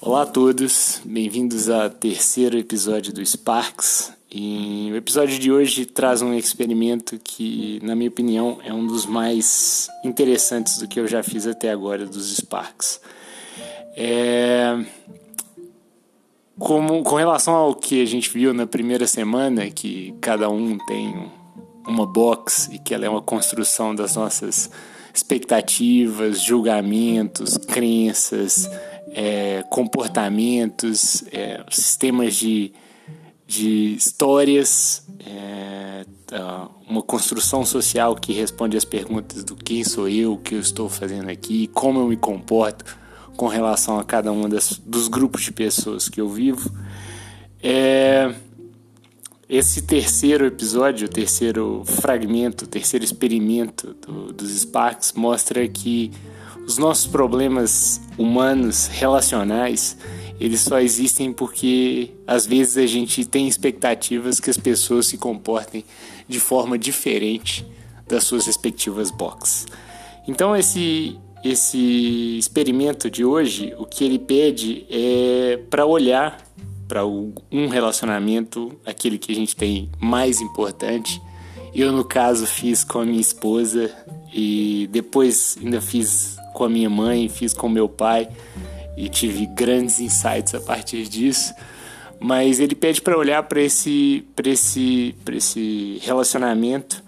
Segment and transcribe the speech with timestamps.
[0.00, 4.12] Olá a todos, bem-vindos ao terceiro episódio do Sparks.
[4.30, 9.04] E o episódio de hoje traz um experimento que, na minha opinião, é um dos
[9.06, 13.00] mais interessantes do que eu já fiz até agora dos Sparks.
[13.96, 14.78] É...
[16.56, 21.28] Como, com relação ao que a gente viu na primeira semana, que cada um tem
[21.84, 24.70] uma box e que ela é uma construção das nossas
[25.12, 28.70] expectativas, julgamentos, crenças,
[29.12, 32.72] é, comportamentos, é, sistemas de,
[33.46, 36.04] de histórias, é,
[36.88, 40.88] uma construção social que responde às perguntas do quem sou eu, o que eu estou
[40.88, 42.84] fazendo aqui, como eu me comporto
[43.36, 46.70] com relação a cada um das, dos grupos de pessoas que eu vivo.
[47.62, 48.34] É,
[49.48, 56.12] esse terceiro episódio, o terceiro fragmento, o terceiro experimento do, dos Sparks mostra que
[56.68, 59.96] os nossos problemas humanos, relacionais,
[60.38, 65.82] eles só existem porque às vezes a gente tem expectativas que as pessoas se comportem
[66.28, 67.66] de forma diferente
[68.06, 69.66] das suas respectivas boxes.
[70.28, 76.36] Então esse esse experimento de hoje, o que ele pede é para olhar
[76.88, 81.22] para um relacionamento, aquele que a gente tem mais importante.
[81.72, 83.94] Eu no caso fiz com a minha esposa
[84.32, 88.28] e depois ainda fiz com a minha mãe, fiz com meu pai
[88.96, 91.54] e tive grandes insights a partir disso.
[92.20, 97.02] Mas ele pede para olhar para esse, esse, esse relacionamento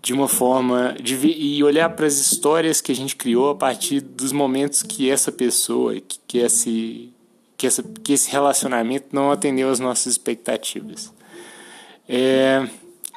[0.00, 4.00] de uma forma de, e olhar para as histórias que a gente criou a partir
[4.00, 7.12] dos momentos que essa pessoa, que, que, esse,
[7.56, 11.12] que, essa, que esse relacionamento não atendeu às nossas expectativas.
[12.08, 12.66] É,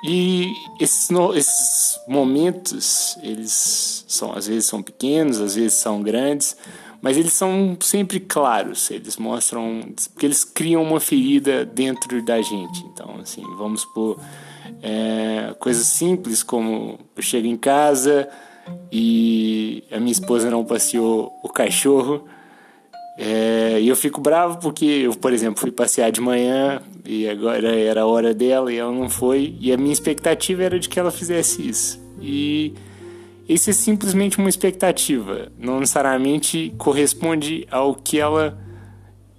[0.08, 6.56] e esses, esses momentos, eles são às vezes são pequenos, às vezes são grandes,
[7.02, 8.92] mas eles são sempre claros.
[8.92, 9.82] Eles mostram
[10.14, 12.84] porque eles criam uma ferida dentro da gente.
[12.86, 14.20] Então, assim, vamos por
[14.82, 18.30] é, coisas simples como eu chego em casa
[18.92, 22.28] e a minha esposa não passeou o cachorro
[23.18, 27.74] é, e eu fico bravo porque eu, por exemplo, fui passear de manhã e agora
[27.74, 29.56] era a hora dela e ela não foi.
[29.60, 32.04] E a minha expectativa era de que ela fizesse isso.
[32.20, 32.74] E
[33.48, 35.50] isso é simplesmente uma expectativa.
[35.58, 38.58] Não necessariamente corresponde ao que ela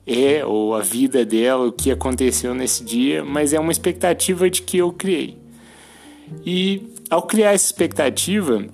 [0.06, 4.62] é, ou a vida dela, o que aconteceu nesse dia, mas é uma expectativa de
[4.62, 5.36] que eu criei.
[6.44, 8.64] E ao criar essa expectativa,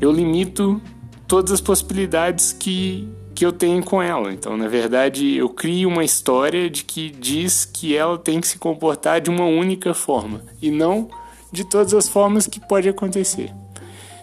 [0.00, 0.80] eu limito
[1.26, 3.08] todas as possibilidades que
[3.40, 4.30] que eu tenho com ela.
[4.30, 8.58] Então, na verdade, eu crio uma história de que diz que ela tem que se
[8.58, 11.08] comportar de uma única forma e não
[11.50, 13.50] de todas as formas que pode acontecer.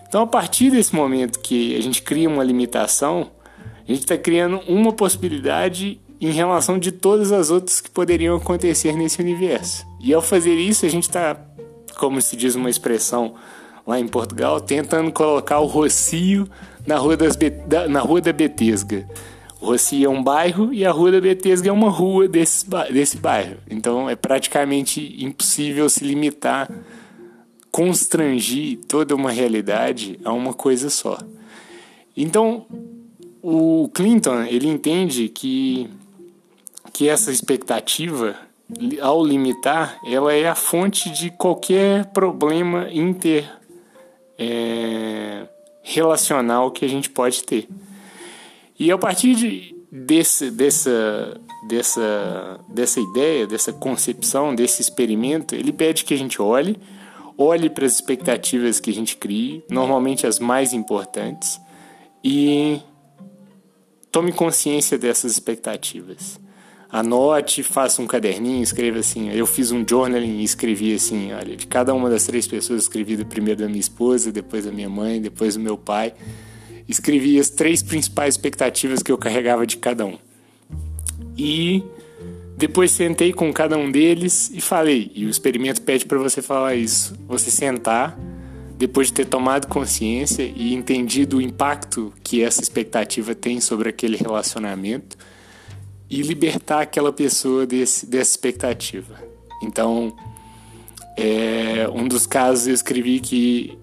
[0.08, 3.32] Então, a partir desse momento que a gente cria uma limitação,
[3.88, 8.96] a gente está criando uma possibilidade em relação de todas as outras que poderiam acontecer
[8.96, 9.84] nesse universo.
[10.00, 11.36] E ao fazer isso, a gente está,
[11.98, 13.34] como se diz uma expressão
[13.88, 16.46] lá em Portugal, tentando colocar o rocio
[16.86, 19.08] na Rua, das Be da, na rua da Betesga.
[19.60, 23.18] O Rocio é um bairro e a Rua da Betesga é uma rua desse, desse
[23.18, 23.58] bairro.
[23.68, 26.70] Então é praticamente impossível se limitar,
[27.72, 31.18] constrangir toda uma realidade a uma coisa só.
[32.16, 32.68] Então
[33.42, 35.90] o Clinton ele entende que,
[36.94, 38.36] que essa expectativa
[39.02, 43.50] ao limitar, ela é a fonte de qualquer problema inter
[44.38, 45.48] é,
[45.82, 47.68] relacional que a gente pode ter.
[48.80, 56.06] E a partir de, desse, dessa, dessa, dessa ideia, dessa concepção, desse experimento, ele pede
[56.06, 56.78] que a gente olhe,
[57.38, 61.60] olhe para as expectativas que a gente cria, normalmente as mais importantes,
[62.24, 62.82] e
[64.12, 66.40] tome consciência dessas expectativas
[66.92, 69.30] anote, faça um caderninho, escreva assim.
[69.32, 73.24] Eu fiz um journaling e escrevi assim, olha, de cada uma das três pessoas, escrevi
[73.26, 76.14] primeiro da minha esposa, depois da minha mãe, depois do meu pai.
[76.88, 80.18] Escrevi as três principais expectativas que eu carregava de cada um.
[81.38, 81.84] E
[82.58, 85.12] depois sentei com cada um deles e falei.
[85.14, 87.14] E o experimento pede para você falar isso.
[87.28, 88.18] Você sentar,
[88.78, 94.16] depois de ter tomado consciência e entendido o impacto que essa expectativa tem sobre aquele
[94.16, 95.18] relacionamento
[96.10, 99.16] e libertar aquela pessoa desse, dessa expectativa.
[99.62, 100.16] Então,
[101.18, 103.78] é, um dos casos eu escrevi que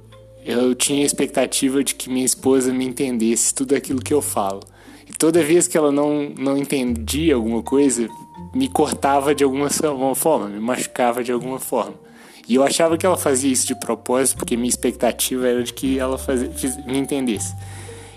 [0.45, 4.61] eu tinha a expectativa de que minha esposa me entendesse tudo aquilo que eu falo.
[5.09, 8.09] E toda vez que ela não, não entendia alguma coisa,
[8.55, 9.69] me cortava de alguma
[10.15, 11.95] forma, me machucava de alguma forma.
[12.47, 15.99] E eu achava que ela fazia isso de propósito, porque minha expectativa era de que
[15.99, 16.51] ela fazia,
[16.87, 17.55] me entendesse.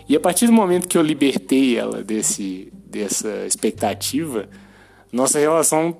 [0.07, 4.50] E a partir do momento que eu libertei ela desse, dessa expectativa,
[5.12, 5.98] nossa relação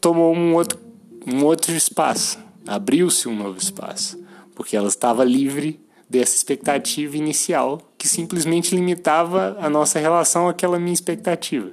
[0.00, 0.78] tomou um outro,
[1.26, 4.22] um outro espaço, abriu-se um novo espaço,
[4.54, 10.94] porque ela estava livre dessa expectativa inicial que simplesmente limitava a nossa relação àquela minha
[10.94, 11.70] expectativa.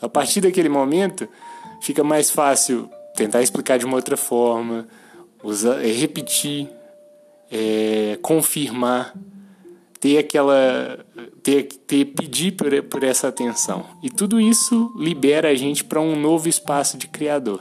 [0.00, 1.28] A partir daquele momento,
[1.82, 4.88] fica mais fácil tentar explicar de uma outra forma,
[5.42, 6.70] usar, repetir,
[7.50, 9.14] é, confirmar,
[10.00, 11.04] ter aquela,
[11.42, 13.84] ter, ter pedir por, por essa atenção.
[14.02, 17.60] E tudo isso libera a gente para um novo espaço de criador.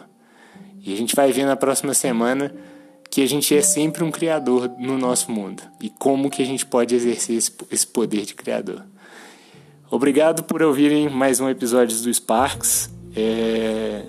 [0.81, 2.56] E a gente vai ver na próxima semana
[3.09, 6.65] que a gente é sempre um criador no nosso mundo e como que a gente
[6.65, 8.85] pode exercer esse, esse poder de criador.
[9.92, 12.89] Obrigado por ouvirem mais um episódio do Sparks.
[13.15, 14.06] É,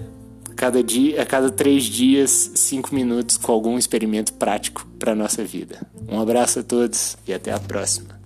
[0.55, 5.81] cada dia, a cada três dias, cinco minutos com algum experimento prático para nossa vida.
[6.07, 8.20] Um abraço a todos e até a próxima.